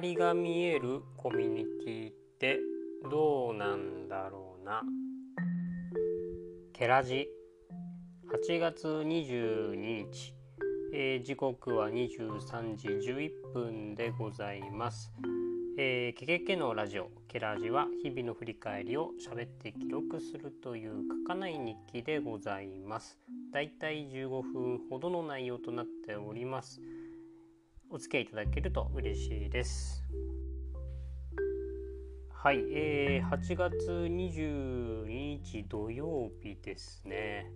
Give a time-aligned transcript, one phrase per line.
[0.00, 2.58] りが見えるコミュニティって
[3.10, 4.82] どうなんだろうな？
[6.72, 7.28] ケラジ。
[8.48, 10.34] 8月22日、
[10.92, 15.12] えー、時刻は23時11分でございます。
[15.78, 17.10] えー、ケケケのラジオ。
[17.28, 20.92] ケラジは日々の振り返りを喋って記録するという
[21.24, 23.18] 書かない日記でございます。
[23.52, 26.80] だいたい15分ほどの内容となっております。
[27.94, 30.02] お付き合いいただけると嬉しいです。
[32.28, 37.52] はい、えー、8月22日土曜日ですね。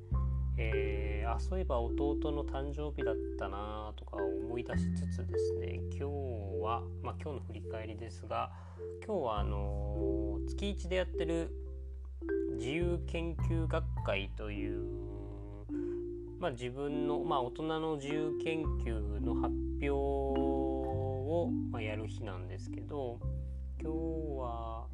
[0.57, 5.81] えー、あそういえば弟の誕生日だったなとか思い出しつつですね。
[5.91, 6.05] 今日
[6.63, 8.53] は、まあ、今日の振り返りですが
[9.05, 11.51] 今日はあのー、月1でやってる
[12.59, 14.87] 自由研究学会という、
[16.39, 23.19] まあ、自分の、まあ、大人の自由研究の発表を、ま、やる日なんですけど
[23.81, 23.97] 今日
[24.41, 24.87] は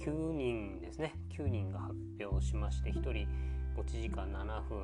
[0.00, 1.14] 9人ですね。
[1.36, 3.26] 9人が発表しまして1人
[3.76, 4.82] 持ち時間7分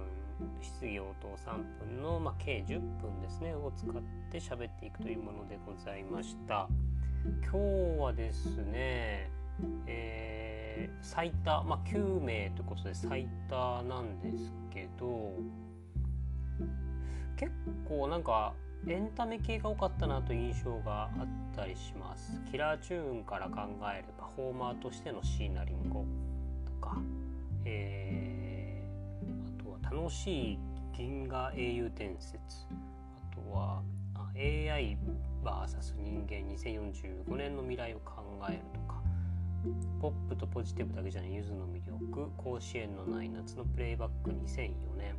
[0.60, 3.92] 質疑応答3分の、まあ、計10分ですねを使っ
[4.30, 6.68] て喋っていくというものでございました。
[7.42, 7.52] 今
[7.96, 9.30] 日はですね、
[9.86, 15.32] えー、最多、まあ、9名ということで最多なんですけど
[17.36, 17.50] 結
[17.88, 18.54] 構なんか
[18.86, 22.40] エンタメ系が多かったなと印象があったりします。
[22.50, 23.62] キラーチューンから考
[23.94, 26.98] えるパフォーマーとしての椎名林檎とか、
[27.64, 28.64] えー
[29.94, 30.58] 楽しい
[30.92, 32.34] 銀河英雄伝説。
[32.68, 33.80] あとは
[34.34, 34.96] AIVS
[36.02, 39.00] 人間2045年の未来を考えるとか。
[40.00, 42.30] ポップとポジティブだけじゃないゆずの魅力。
[42.36, 45.14] 甲子園のない夏のプレイバック2004年、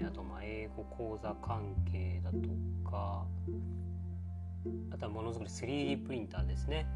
[0.00, 2.38] ー、あとまあ英語講座関係だと
[2.90, 3.24] か
[4.90, 6.86] あとはものづくり 3D プリンターですね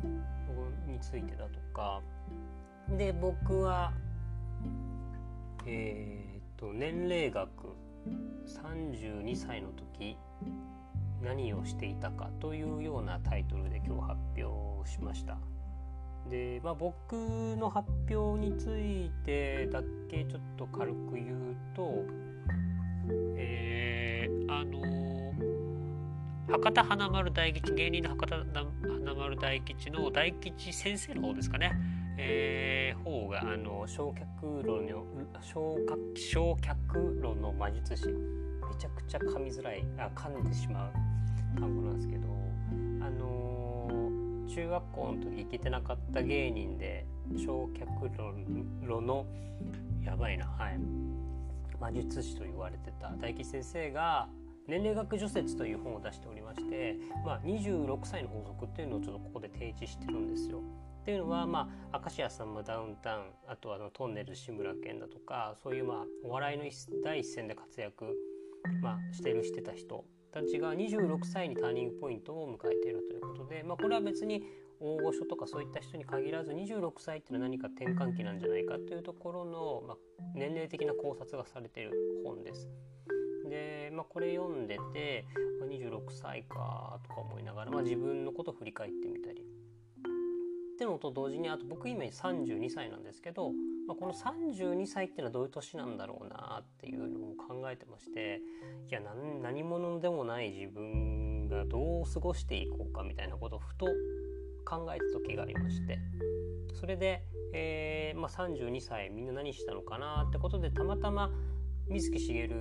[0.87, 2.01] についてだとか
[2.97, 3.93] で僕は
[5.67, 7.49] えーと年齢学
[8.47, 10.17] 32歳の時
[11.23, 15.39] 何をしていたかというようなタイトルで今日発表しました。
[16.29, 17.13] で、まあ、僕
[17.57, 22.05] の発表についてだけちょっと軽く言うと、
[23.37, 24.81] え、あの
[26.49, 31.73] 博多華丸大吉芸人の博多華丸大吉の大吉先生の方ですかね。
[32.21, 35.05] えー、方があの焼却炉の
[35.41, 38.09] 焼焼却炉の魔術師。
[38.69, 40.93] めちゃくちゃ噛みづらいあ噛んでしまう
[41.59, 42.29] 単語なんですけど
[43.01, 49.27] あのー、中学校の時行けてなかった芸人で焼却炉の
[50.05, 50.79] やばいなはい。
[51.81, 54.29] 魔術師と言われてた大吉先生が
[54.67, 60.59] 年齢学除雪という本を出しておりまして、まあ、26歳の法則っていうのをちょっとここで提示してるんですよ。
[60.59, 66.65] っていうのは、まあ、明石家さんもダウンタウンあとはあのトンネル志村けんだとかそういう、まあ、お笑いの
[67.03, 68.05] 第一線で活躍、
[68.83, 74.45] まあ、してるしてた人たちが26歳にターニングポイントを迎えているということで、まあ、これは別に
[74.81, 79.97] 大御所とかそういった人に限らず26歳っていうのは何か転換期なんじゃないかというところの、まあ、
[80.35, 81.93] 年齢的な考察がされている
[82.25, 82.69] 本です。
[83.49, 85.27] で、まあ、これ読んでて、
[85.61, 93.51] まあ、26歳かとか思いながら、まあ、自分のことを振り返ってみたりってのと同時にあと僕今32歳なんですけど、
[93.89, 98.41] まあ、この32歳っていうのはどういう年なんだろうなっていうのを考えてまして
[98.89, 99.01] いや
[99.43, 103.89] 何者でもない自分がどう過ごしていこうかみたいなことをふと
[104.69, 105.99] 考えた時がありまして
[106.75, 107.25] それで、
[107.55, 111.31] えーまあ、32歳みんな何したのかなってことでたまたま
[111.89, 112.55] 水木しげる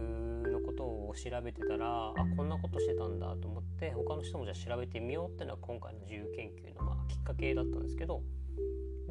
[0.50, 8.22] のことを調べてたらあこんなことしてたんだと思って他の人もじゃあ調べてみようっていうのは今回の自由研究のまあきっかけだったんですけど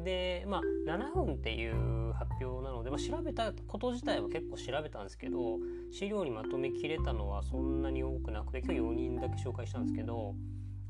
[0.03, 5.59] でまあ7分っていう発表なので、まあ、調べたこと自体は結構調べたんですけど
[5.91, 10.33] 資料にまとめきれたのはそんなに多くなくて今日4人だけ紹介したんですけど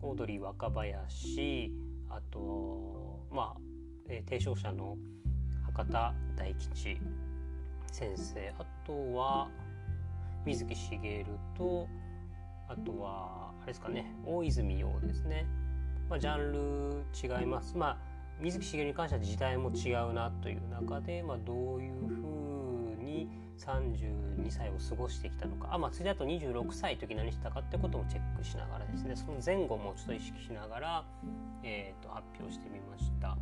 [0.02, 1.74] オードリー若林
[2.10, 3.58] あとまあ、
[4.10, 4.98] えー、提唱者の
[5.66, 7.00] 博多大吉
[7.92, 9.50] 先生あとは
[10.46, 11.26] 水木しげる
[11.58, 11.88] と
[12.70, 15.46] あとはあれですかね大泉洋ですね、
[16.10, 17.78] まあ、ジャンル違います。
[17.78, 17.98] まあ
[18.40, 25.70] 水木しげるに関しては時代も違うなという中で、まあ、どういうふうに32歳を過ごしてきたのか。
[25.72, 29.16] あまあ次だと26歳の時何したかってこともチェックしながらですね。
[29.16, 31.06] その前後もちょっと意識しながら、
[31.64, 33.38] えー、と発表してみました。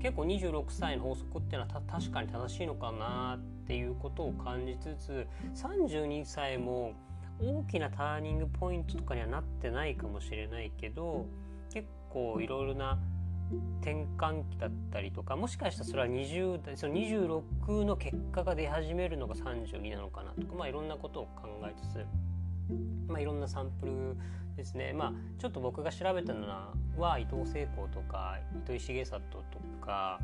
[0.00, 6.92] 結構26歳の法則っていうのは確かに正しいのかなっていうことを感じつつ32歳も
[7.40, 11.26] 大きなターニングポイントとかにはなってないかもしれないけど
[11.72, 12.98] 結構いろいろな
[13.80, 22.04] 転換期だったりとかもしかしたらそれは20その26の結果が出始めるのが32なのかなとかまあいろんなことを考えつつ
[23.08, 24.16] まあいろんなサンプル
[24.56, 24.92] ですね。
[24.92, 26.46] まあちょっと僕が調べたの
[26.96, 30.18] は伊藤聖子とか糸井重里とか、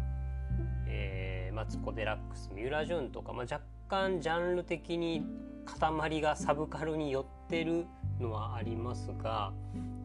[0.87, 5.25] えー、マツコ・デラックス三浦淳とか、まあ、若干ジャンル的に
[5.65, 7.87] 塊がサブカルに寄ってる
[8.19, 9.53] のはありますが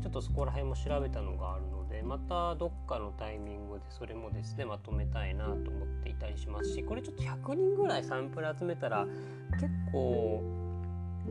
[0.02, 9.06] ちょっとそこら辺も調べたのがあるのでまたどっかのタイミングでそれもですねまとめたいなと思っていたりしますしこれちょっと100人ぐらいサンプル集めたら
[9.54, 10.44] 結構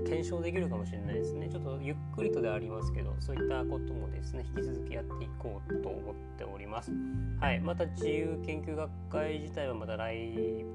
[0.04, 1.48] 検証できるかもしれないですね。
[1.48, 6.92] ちょっとゆっくりとでありますけどそういったこともですね引き続きやっていこうと思っております。
[7.40, 7.60] はい。
[7.60, 10.66] また自由研究学会自体はまた来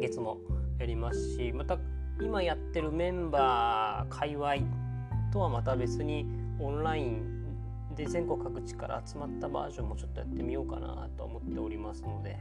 [0.00, 0.38] 月も
[0.78, 1.78] やりますしまた
[2.20, 4.54] 今やってるメンバー界隈
[5.32, 6.26] とはまた別に
[6.58, 7.39] オンライン
[8.00, 12.38] で全国各地から集まったバージョンもちょっとやってみようかなと思っておりますので、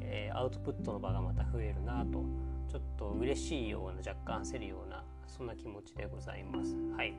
[0.00, 2.24] えー、アウトプットの場がまた増えるなと
[2.70, 6.76] ちょっと嬉しいような若干焦るようなそんな気持ちでございます。
[6.96, 7.14] はい、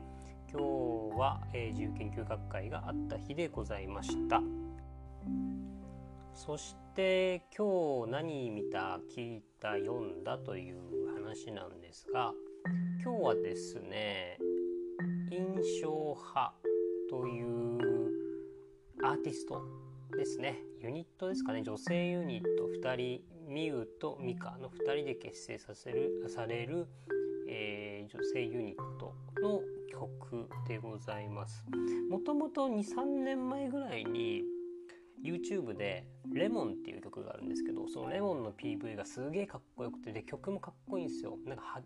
[0.50, 4.40] 今日は、えー、自由研究学会があった日でございました。
[6.32, 10.78] そして今日何見た聞いた読んだという
[11.14, 12.32] 話なんですが
[13.02, 14.38] 今日はですね
[15.30, 16.54] 印象派
[17.08, 17.73] という
[19.04, 19.60] アーティスト
[20.16, 20.62] ですね。
[20.80, 21.62] ユニットですかね。
[21.62, 22.70] 女性ユニット。
[22.88, 26.86] 2人ミウとミカの2人で結成させるされる、
[27.46, 29.60] えー、女性ユニットの
[29.92, 31.66] 曲でございます。
[32.08, 34.42] もともと23年前ぐらいに
[35.22, 41.36] YouTube で「レモンっていう曲があるんですけどそのレモンの PV がすげえかっこよくてで曲もかっこいいんですよ。
[41.44, 41.82] なんか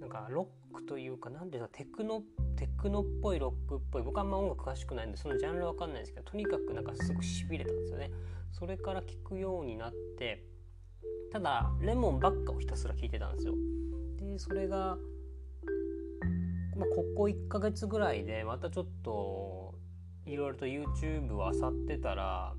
[0.00, 2.22] なんかロックというか何ていうかテクノ
[2.56, 8.10] テクノっぽいロックっぽい僕あんま音楽詳しくないんでそのジャンルわかんないんですけどとにかくなんかすごくしびれたんですよね
[8.52, 10.44] それから聴くようになって
[11.32, 13.54] ただレモンばっかをひたすら聴いてたんですよ
[14.18, 14.98] でそれが、
[16.76, 19.74] まあ、ここ1ヶ月ぐらいでまたちょっと
[20.26, 22.54] いろいろと YouTube を漁ってたら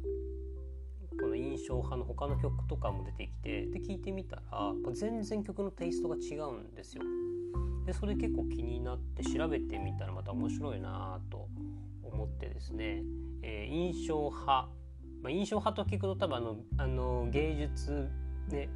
[1.19, 7.03] この印象派の他の曲とかも出てきてで聴いてみたら全然曲のテイストが違うんですよ。
[7.89, 11.47] でそれ結構気になって調べてみたらまた面白いなと
[12.03, 13.01] 思ってですね、
[13.41, 14.69] えー、印象派、ま
[15.25, 18.07] あ、印象派と聞くと多分あのあの芸術
[18.49, 18.69] ね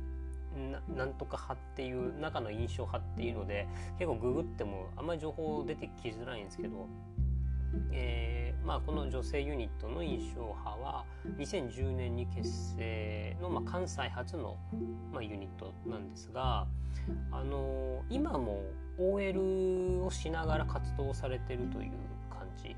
[0.96, 3.68] なんとか派っていう中の印象派っていうので
[4.00, 6.88] 結構ググってもあんまり情報出てきづらいんですけど。
[7.92, 11.06] えーまあ、この女性ユニットの印象派は
[11.40, 14.58] 2010年に結成の、まあ、関西初の、
[15.12, 16.68] まあ、ユニットなんですが、
[17.32, 18.62] あのー、今も
[18.98, 21.92] OL をしながら活動されてるという
[22.30, 22.76] 感じ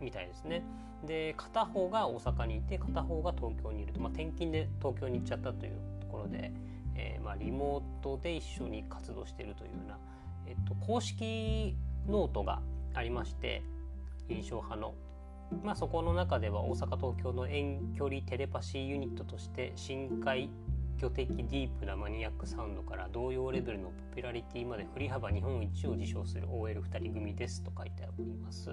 [0.00, 0.62] みたいですね。
[1.06, 6.52] で片方が大阪にいて片方が東京にいると、まあ、転勤で東京に行っちゃったというところで、
[6.96, 9.98] えーまあ、リモートで一緒に活動してるというような、
[10.46, 11.76] えっと、公式
[12.08, 12.60] ノートが
[12.94, 13.62] ありまして
[14.28, 14.94] 印象派の、
[15.62, 20.50] まあ、そこの中では大阪東京の遠距離テレパシーユニットとして深海
[20.98, 28.70] 魚的ディープなマニアックサウンドから童謡レベルのポピュラリティまで振り幅日本一を自称する OL2 人組ですと書いております。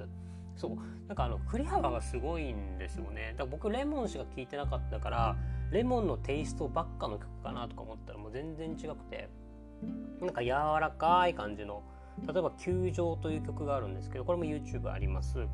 [0.55, 5.35] そうなんかあの振り幅がすごいんですよねだから僕レモンしか聴いてなかったから
[5.71, 9.29] レモンのテイストばっかの曲かなとか思ったらもう全然違くて
[10.21, 11.83] なんか柔らかい感じの
[12.25, 15.45] 例えば「球場」という曲があるんですけどこれも YouTube あります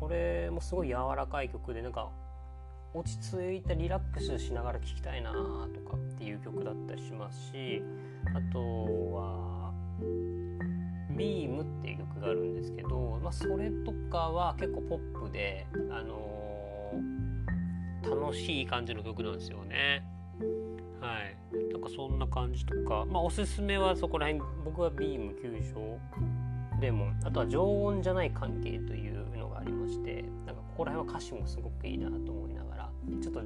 [0.00, 2.10] これもすごい柔らかい曲でなんか
[2.98, 7.82] 落ち着いたリラックスしながら聴きたいなとかっていう曲だったりしますし
[8.34, 8.58] あと
[9.14, 9.72] は
[11.16, 20.04] 「ビームっていう曲があるんですけど、まあ、それとかは結構ポップで、あのー、楽しい感じの曲なんですよね。
[21.00, 21.36] はい
[21.72, 25.98] なんかそんな感じとかまあおすすめはそこら辺僕はビーム球場
[26.80, 32.32] レモンあとは常温じゃない関係というのがありましてなんかここら辺は歌詞もすごくいいなと
[33.20, 33.42] ちょっと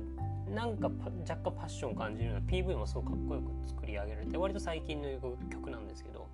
[0.50, 0.90] なんか
[1.28, 5.08] 若干パッション感じるような PV もすごくかっこよく作り上げられて割と最近の
[5.50, 6.26] 曲なんですけど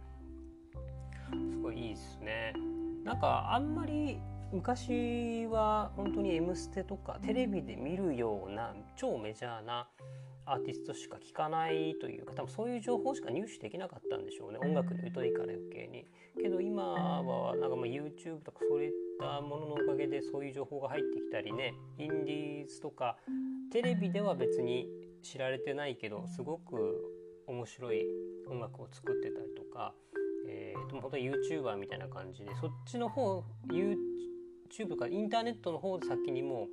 [1.30, 2.54] すごいいいですね
[3.04, 4.18] なんかあんまり
[4.52, 9.88] 昔は本当に「M ステ」とかテレビで見るような超メジャーな
[10.44, 16.06] アーティストしか聴かないというか多分そういう情報しか入手できなかったんでしょうね音楽に疎いから余計に。
[16.40, 23.16] けど今はなんかまあ YouTube とかそういったもののおかげでそういう情報が入ってきたりねインディーズとか
[23.72, 24.88] テレビでは別に
[25.22, 27.04] 知られてないけどすごく
[27.46, 28.04] 面白い
[28.48, 29.94] 音楽を作ってたりとか、
[30.48, 36.68] えー、でも本当に YouTuber みたいな感じでそっちの方 YouTube とかインターネットの方で先にも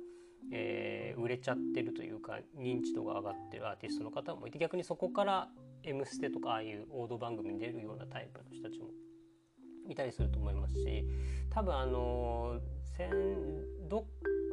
[0.52, 5.48] えー、売れちゃってるというか認知度が上がってるアーティストの方もいて逆にそこから
[5.82, 8.88] 「M ステ」とかああいう王道番組に出るようなタイプの人たちも
[9.88, 11.06] いたりすると思いますし
[11.50, 12.60] 多分あの
[12.96, 13.10] 先
[13.88, 14.04] どっ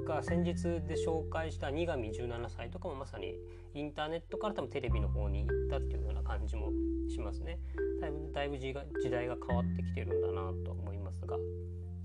[0.04, 3.36] か先日で紹介した2神17歳とかもまさに
[3.74, 6.72] インターネットから多分テレビの方に行ったっていうような感じも
[7.10, 7.60] しますね。
[8.02, 8.74] だいぶだいぶ時
[9.10, 11.38] 代が変わってきてるんだなと思いますが、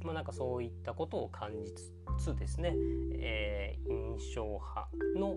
[0.03, 2.75] まあ、なんかそういったことを感じつつですね、
[3.15, 5.37] えー、印象派の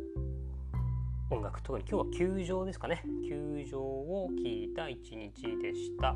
[1.32, 6.16] 音楽特に今日は球場ですかね球場を聴いた一日でした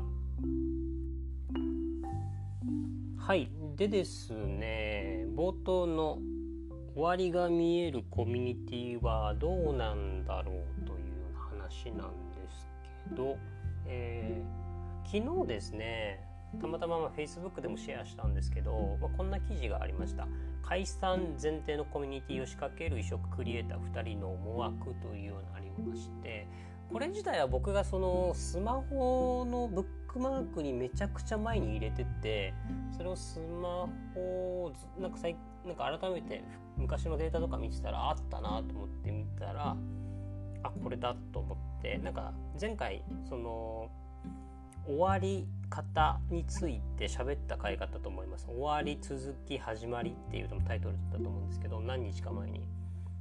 [3.26, 3.48] はい。
[3.76, 6.18] でですね冒頭の
[6.94, 12.68] 終わりが見えるコミュニティはどうなんだろうという話なんです
[13.08, 13.38] けど、
[13.86, 16.20] えー、昨日ですね
[16.60, 20.28] たまたま Facebook でもシェアしたんですけど、まあ、こんな記事がありました。
[20.62, 26.46] 解散前提のコミュニティを仕掛ける異色クリエイター2人の思惑というようなありまして
[26.92, 32.54] これ自体は僕がそのスマホのブックマークにめちゃくちゃ前に入れてて
[32.96, 35.34] それをスマホなんか最
[35.66, 36.44] なんか改めて
[36.76, 39.76] 昔のデータとか見てたらあったなと思って見たら
[40.62, 43.90] あこれだと思ってなんか前回その
[44.86, 48.46] 終わり方について喋った回があったと思います。
[48.46, 52.60] 終わり続き始まりっていうのもタイトルだったと思うんですけど何日か前に、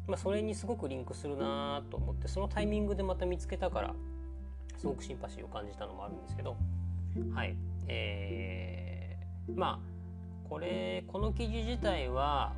[0.05, 3.95] まあ、それにすごくリンクするなと思ってそのタイミングでまた見つけたから
[4.77, 6.55] すごくシンパシーを感じたのもあるんですけど
[7.33, 7.55] はい。
[7.87, 12.53] えー、まあこれこの記事自体は、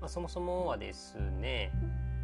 [0.00, 1.72] まあ、そもそもはですね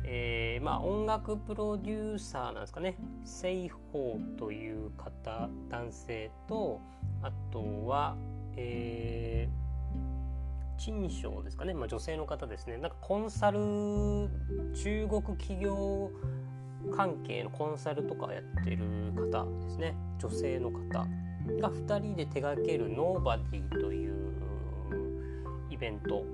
[0.05, 2.97] えー、まあ音楽プロデューサーなんですかね。
[3.25, 6.81] 西宝という方男性と
[7.23, 8.17] あとは
[8.57, 12.77] えー、陳章ですかね、まあ、女性の方ですね。
[12.77, 13.59] なんかコンサル
[14.75, 16.11] 中国企業
[16.95, 19.97] 関係のコンサルとかやってる方ですね。
[20.19, 21.07] 女性の方。
[21.61, 24.33] が2人で手掛ける「ノーバディという
[25.71, 26.25] イベント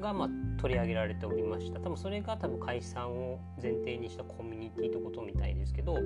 [0.00, 0.28] がまあ
[0.60, 5.96] 取り上げられておりました多分それが多分解散を前提にしたコミュニティってことみたいですけど、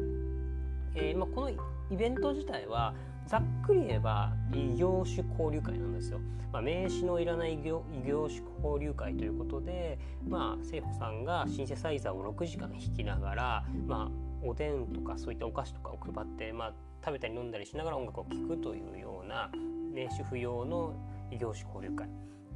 [0.94, 1.56] えー、まあこのイ
[1.96, 2.94] ベント自体は
[3.26, 6.20] ざっくり言えば異業種交流会なんですよ。
[6.52, 19.50] まあ、名刺のいらない異業異業種交流会ということで、まあ、聖子さんがシンセサイザーを6時間弾きながら、まあ、おでんとかそういったお菓子とかを配って、まあ、食べたり飲んだりしながら音楽を聴くというような
[19.92, 20.94] 名刺不要の
[21.30, 22.08] 異業種交流会。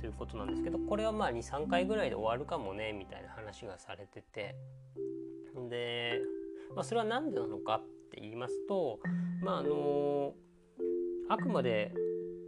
[0.05, 4.55] ということなんですけどこれはまあ23回ぐらいで終わるかもねみたいな話がされてて
[5.71, 6.21] で、
[6.75, 9.01] まあ、それは何でなのかって言いますと
[9.43, 10.35] まああの
[11.31, 11.95] あくまで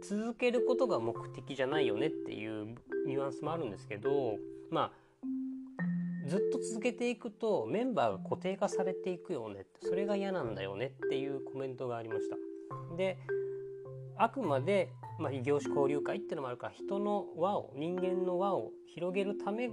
[0.03, 2.75] 続けることが目的じゃないよねっていう
[3.07, 4.35] ニュアンスもあるんですけど
[4.69, 4.91] まあ
[6.27, 12.35] ずっと続けていくとメンバーが固定化されていくよねそれが嫌なんだよねっていうコメントがありました。
[12.95, 13.17] で
[14.17, 19.69] あくまでまあ、異業種交流会っていうのもあるから人の輪を人間の輪を広げるため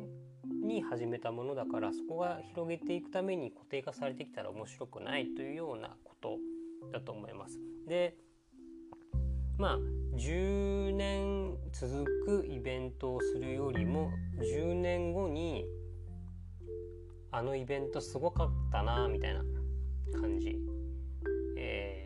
[0.63, 6.39] に始めたものだからそこが広げていくために固定化されてきたら面白くないというようなこと
[6.93, 7.59] だと思います。
[7.87, 8.17] で
[9.59, 9.79] まあ
[10.17, 15.65] 10年続くイベントをするよりも10年後に
[17.37, 19.41] あのイベントすごかったなみたいな
[20.21, 20.57] 感じ、
[21.59, 22.05] えー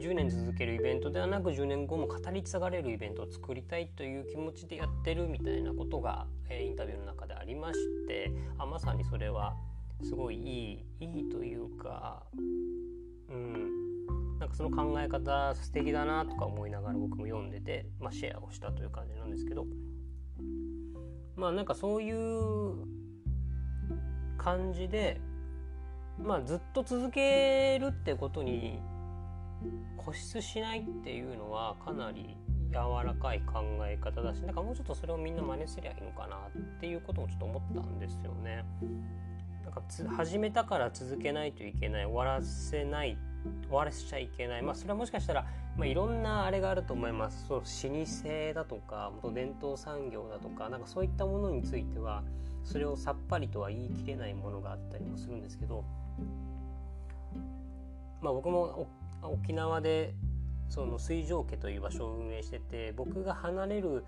[0.00, 9.54] 10年続けるイベントではなく10年後も語り継がれるイベントを作りたいという気持ちでやってるみたいなことが、えー、インタビューの中でありましてあまさにそれは
[10.02, 12.24] すごいいいいいというか
[13.30, 14.38] うん。
[14.40, 19.64] なんかその考え方素敵だなとか思いながら僕も読んでて、まあ、シェアをしたという感じなんですけど。
[21.36, 23.03] まあなんかそういう
[24.44, 25.18] 感じで
[26.22, 28.78] まあずっと続けるってことに
[29.96, 32.36] 固執しないっていうのはかなり
[32.70, 38.64] 柔らかい考え方だしなんかもうちょっとそれをみんな真似すりゃいいのかなっていうこともちょっと思ったんですよね。
[39.64, 39.82] なんか
[40.16, 43.16] 始めたから続けないといけない終わらせない
[43.68, 44.62] 終わらせちゃいけない。
[44.62, 45.46] まあそれはもしかしたら、
[45.76, 47.46] まあ、いろんなあれがあると思います。
[47.46, 52.22] そう老舗だとか伝統産業だとかなんかそういったものについては
[52.64, 55.84] それをさっぱりとは言い切れないものがあったりもするんですけど
[58.20, 58.88] まあ僕も
[59.22, 60.14] 沖縄で
[60.68, 64.04] その水上家という場所を運営してて僕が離れる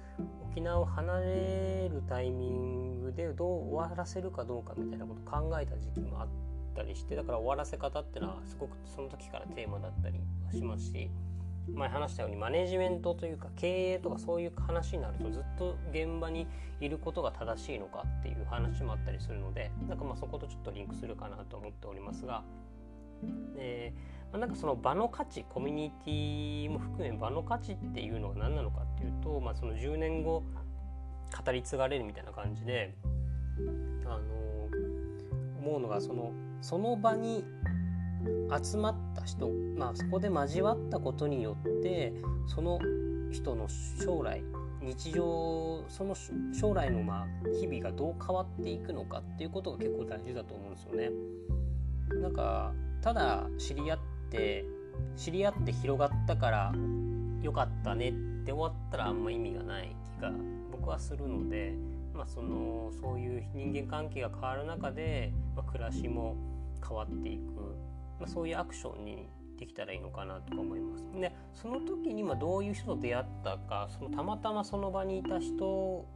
[0.50, 10.20] 沖縄を離れるタイミングでどう終わらせるかどうかみたいなことを考えた時期もあってたりしてだから終わらせ方っていうのはすごくその時からテーマだったり
[10.52, 11.10] しますし
[11.74, 16.46] 前話したようにマネジメントというか経営とかそういう話になるとずっと現場に
[16.80, 22.44] いることが正しいのかっていう話もあったりするのでなんかまあそことちょっとリンクするかなと思っておりますが、
[23.56, 30.44] えーまあ、なんかその場の価値コミュニティも含め場の価値っていうのが何なのかっていうと、まあ、その10年後
[31.44, 32.94] 語り継がれるみたいな感じで、
[34.04, 34.20] あの
[35.60, 37.44] 思うのがそのその場に
[38.62, 42.12] 集まった人、まあ、そこで交わったことによって
[42.46, 42.78] その
[43.30, 44.42] 人の将来
[44.82, 46.14] 日常その
[46.58, 47.26] 将来のま
[47.60, 51.10] 日々がどう変わっていくのかっていうことが結構大事だと思うんですよね。
[52.20, 52.72] なんか
[53.02, 53.98] ただ知り合っ
[54.30, 54.64] て
[55.16, 56.72] 知り合って広がったから
[57.42, 58.12] よかったねっ
[58.44, 60.30] て終わったらあんま意味がない気が
[60.70, 61.74] 僕はするので、
[62.16, 66.36] まあ、そのそういう人間関係が変わる中で、まあ、暮らしも
[66.86, 67.76] 変わっていく
[68.18, 71.04] まあ、そういうアクションにできたらいいのかなとか思います。
[71.18, 76.06] でその時にまどういう人と出会ったかそのたまたまその場にいた人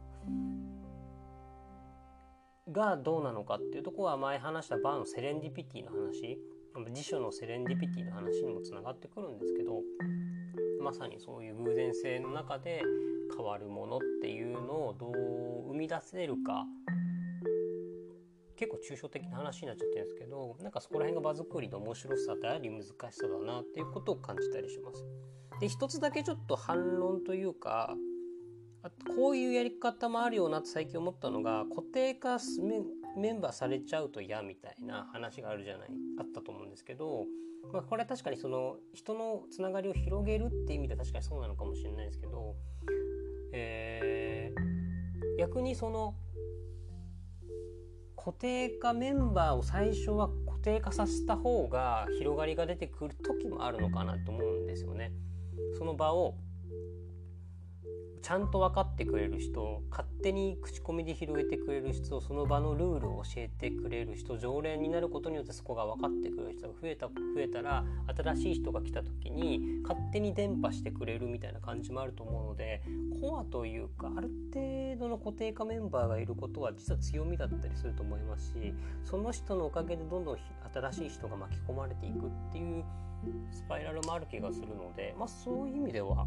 [2.71, 6.39] がどうなのかっていうとこは前話したバーのセレンディピティの話
[6.93, 9.81] 辞書のセレンディピティの話にもつながってくるんですけど
[10.81, 12.83] まさにそういう偶然性の中で
[13.35, 16.65] 変わるものっていうのをどう生み出せるか
[18.55, 25.03] 結構抽象的な話になっちゃってるんですけどなんかそこら辺が場作りの面白さであり難しさだなっていうことを感じたりします。
[25.59, 27.95] で一つだけちょっと反論というか
[28.83, 32.39] あこういうやり方もあるよなって最近思ったのが固定化
[33.17, 37.25] メンバーされちゃうと嫌みたいな話があるじゃないあったと思うんですけど、
[37.71, 42.55] まあ、これは確かにその人のつながりを広げるっていう意味では確かにそうなのかもしれないですけど、
[43.53, 46.15] えー、逆にその
[48.15, 55.11] 固定化メンバーを最初は固定化させた方が広がりが出てくる時もあるのかなと思うんですよね。
[55.77, 67.83] その場をゃんと分かってくれる人勝手に口コミで広げてくれる人その場のルールを教えてくれる人常連になることによってそこが分かってくれる人が増えた増えたら
[68.15, 72.81] 新しい人が来た時に勝手に伝播してくれるみたいな感じもあると思うので
[73.19, 80.37] コアというかある程度の固定化メンバーがいることは実は強みだったりすると思いますしその人のおかげでどんどん
[80.73, 82.85] 新しい人が巻き込まれていくっていう
[83.51, 86.25] スパイラルもある気がするので、まあ、そういう意味では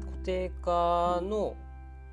[0.00, 1.56] 固定化の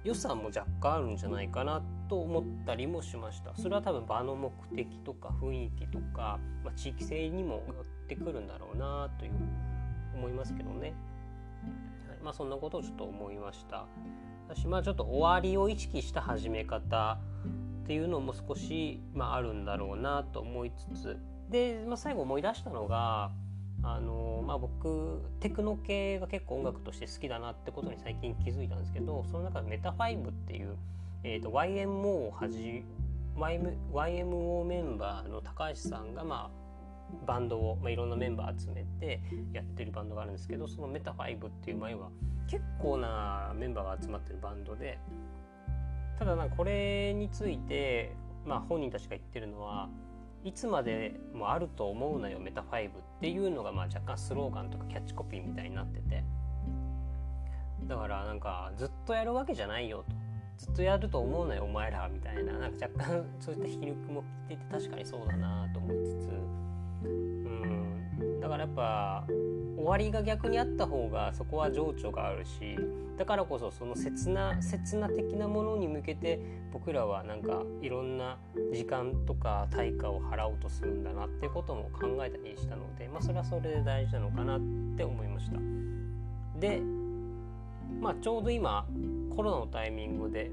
[0.03, 3.55] 良さも若干あるんじゃないかなと思ったりもしました。
[3.55, 9.31] それは多分場の目的とか雰囲気とか、まあ、地域性にもよってくるんだろうなという
[10.15, 10.93] 思いますけどね、
[12.07, 13.85] はい、まあそんなことをちょっと思いました。
[14.47, 17.17] 私まあちょっと終わりを意識した始め方
[17.83, 21.17] っていうのも少し、まあ、あるんだろうなと思いつつ。
[21.49, 23.31] で、まあ、最後思い出したのが
[23.87, 30.75] あのまあ、僕テクノ系が結構音楽として好きだなってことに最近気づいたんですけどその中でメタファイブっていう、
[31.23, 32.83] えーと、YMO をはじ
[33.37, 39.21] YMO メンバーの高橋さんが、まあ、バンドを、まあ、いろんなメンバー集めて
[39.53, 42.09] やってるバンドがあるんですけどそのメタファイブっていう前は
[42.47, 44.97] 結構なメンバーが集まってるバンドで
[46.17, 49.89] ただなんかこれについて、まあ、本人たちが言ってるのは
[50.45, 56.23] いつまでもあると思うなよメタ5っていうのがまあ若干スローガンとかキャッチコピーみたいになってて。
[57.87, 60.15] だからなんかずっとやるわけじゃないよと。
[60.57, 62.53] ずっとやると思うなよお前らみたいな。
[62.53, 67.34] なんか若干そういった皮肉も聞いてて確かにそうだなと思いつつ。
[68.45, 69.23] だからやっぱ
[69.75, 72.77] 終わりが逆にあった方がそこは情緒があるし
[73.17, 76.39] だからこそその切な切な的なものに向けて
[76.71, 78.37] 僕らはなんかいろんな
[78.71, 84.61] 時間とか対価を払おうとするんだなっていうことも考えたりしたので、まあ、それはそれで大事なのかなっ
[84.95, 85.57] て思いました。
[86.59, 86.81] で、
[87.99, 88.85] まあ、ちょうど今
[89.35, 90.51] コロナのタイミングで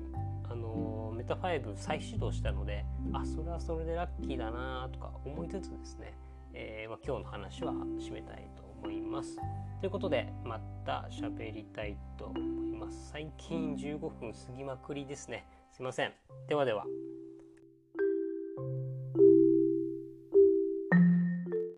[0.51, 6.15] あのメタ5再始動したのであそれはそれでラッキーだなとか思いつつですね、
[6.55, 9.37] えー、まあ、今日の話は締めたいと思います。
[9.81, 13.11] ということでまた喋りたいと思います。
[13.11, 15.47] 最近15分過ぎまくりですね。
[15.73, 16.13] すいません。
[16.49, 16.85] ではでは。